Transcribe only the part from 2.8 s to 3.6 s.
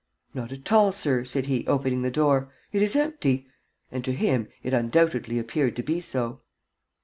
is empty."